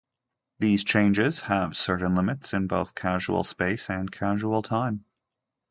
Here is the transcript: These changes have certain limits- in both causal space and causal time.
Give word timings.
These 0.57 0.83
changes 0.83 1.41
have 1.41 1.77
certain 1.77 2.15
limits- 2.15 2.53
in 2.55 2.65
both 2.65 2.95
causal 2.95 3.43
space 3.43 3.87
and 3.87 4.11
causal 4.11 4.63
time. 4.63 5.05